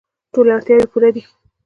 ټولې 0.33 0.51
اړتیاوې 0.55 0.83
یې 0.83 0.89
پوره 0.91 1.09
دي. 1.15 1.23